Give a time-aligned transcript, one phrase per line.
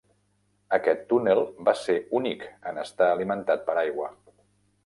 [0.77, 4.13] Aquest túnel va ser únic en estar alimentat per aigua.